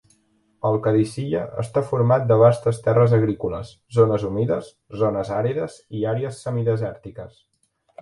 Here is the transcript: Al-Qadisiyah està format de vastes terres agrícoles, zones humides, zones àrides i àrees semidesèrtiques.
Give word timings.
Al-Qadisiyah 0.69 1.43
està 1.63 1.83
format 1.89 2.25
de 2.31 2.39
vastes 2.45 2.81
terres 2.89 3.15
agrícoles, 3.19 3.71
zones 4.01 4.27
humides, 4.33 4.75
zones 5.05 5.33
àrides 5.45 5.81
i 6.01 6.05
àrees 6.17 6.45
semidesèrtiques. 6.49 7.43